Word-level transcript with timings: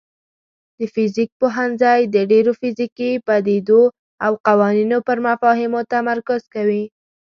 د 0.77 0.79
فزیک 0.93 1.29
پوهنځی 1.39 2.01
د 2.15 2.15
ډیرو 2.31 2.51
فزیکي 2.59 3.11
پدیدو 3.27 3.81
او 4.25 4.31
قوانینو 4.47 4.97
پر 5.07 5.17
مفاهیمو 5.27 5.81
تمرکز 5.93 6.41
کوي. 6.53 6.83